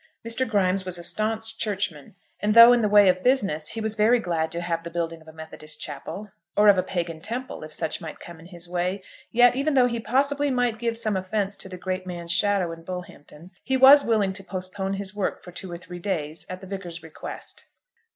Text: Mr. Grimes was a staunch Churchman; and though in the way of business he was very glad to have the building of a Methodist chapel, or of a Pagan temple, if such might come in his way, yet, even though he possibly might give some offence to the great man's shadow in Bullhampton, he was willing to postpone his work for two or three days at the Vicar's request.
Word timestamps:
Mr. 0.27 0.49
Grimes 0.49 0.83
was 0.83 0.97
a 0.97 1.03
staunch 1.03 1.59
Churchman; 1.59 2.15
and 2.39 2.55
though 2.55 2.73
in 2.73 2.81
the 2.81 2.89
way 2.89 3.07
of 3.07 3.21
business 3.21 3.67
he 3.67 3.79
was 3.81 3.93
very 3.93 4.19
glad 4.19 4.51
to 4.51 4.59
have 4.59 4.81
the 4.83 4.89
building 4.89 5.21
of 5.21 5.27
a 5.27 5.31
Methodist 5.31 5.79
chapel, 5.79 6.31
or 6.57 6.69
of 6.69 6.77
a 6.79 6.81
Pagan 6.81 7.21
temple, 7.21 7.63
if 7.63 7.71
such 7.71 8.01
might 8.01 8.19
come 8.19 8.39
in 8.39 8.47
his 8.47 8.67
way, 8.67 9.03
yet, 9.31 9.55
even 9.55 9.75
though 9.75 9.85
he 9.85 9.99
possibly 9.99 10.49
might 10.49 10.79
give 10.79 10.97
some 10.97 11.15
offence 11.15 11.55
to 11.55 11.69
the 11.69 11.77
great 11.77 12.07
man's 12.07 12.31
shadow 12.31 12.71
in 12.71 12.81
Bullhampton, 12.83 13.51
he 13.61 13.77
was 13.77 14.03
willing 14.03 14.33
to 14.33 14.43
postpone 14.43 14.93
his 14.93 15.13
work 15.13 15.43
for 15.43 15.51
two 15.51 15.71
or 15.71 15.77
three 15.77 15.99
days 15.99 16.47
at 16.49 16.61
the 16.61 16.67
Vicar's 16.67 17.03
request. 17.03 17.67